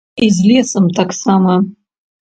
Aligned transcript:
І 0.27 0.29
з 0.37 0.47
лесам 0.51 0.87
таксама. 1.01 1.59